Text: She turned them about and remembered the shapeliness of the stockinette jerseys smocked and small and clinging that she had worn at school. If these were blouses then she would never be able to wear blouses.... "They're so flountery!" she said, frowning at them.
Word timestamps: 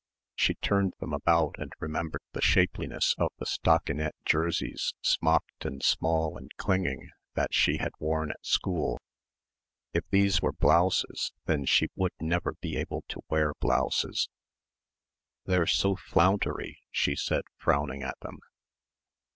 She 0.33 0.55
turned 0.55 0.95
them 0.99 1.13
about 1.13 1.59
and 1.59 1.71
remembered 1.79 2.23
the 2.31 2.41
shapeliness 2.41 3.13
of 3.19 3.33
the 3.37 3.45
stockinette 3.45 4.15
jerseys 4.25 4.95
smocked 5.03 5.63
and 5.63 5.83
small 5.83 6.39
and 6.39 6.49
clinging 6.57 7.11
that 7.35 7.53
she 7.53 7.77
had 7.77 7.91
worn 7.99 8.31
at 8.31 8.43
school. 8.43 8.97
If 9.93 10.03
these 10.09 10.41
were 10.41 10.53
blouses 10.53 11.33
then 11.45 11.65
she 11.65 11.89
would 11.95 12.13
never 12.19 12.53
be 12.53 12.77
able 12.77 13.03
to 13.09 13.21
wear 13.29 13.53
blouses.... 13.59 14.27
"They're 15.45 15.67
so 15.67 15.95
flountery!" 15.95 16.79
she 16.89 17.15
said, 17.15 17.43
frowning 17.59 18.01
at 18.01 18.19
them. 18.21 18.39